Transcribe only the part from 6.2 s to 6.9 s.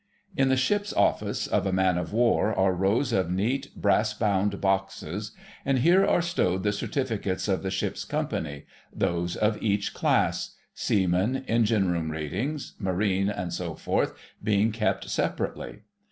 stowed the